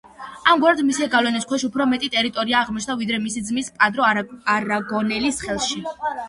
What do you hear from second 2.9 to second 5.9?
ვიდრე მისი ძმის პედრო არაგონელის ხელში.